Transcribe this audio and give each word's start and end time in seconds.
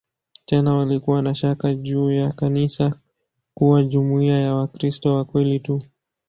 Tena 0.45 0.73
walikuwa 0.75 1.21
na 1.21 1.35
shaka 1.35 1.73
juu 1.73 2.11
ya 2.11 2.31
kanisa 2.31 2.93
kuwa 3.53 3.83
jumuiya 3.83 4.39
ya 4.41 4.55
"Wakristo 4.55 5.15
wa 5.15 5.25
kweli 5.25 5.59
tu". 5.59 5.81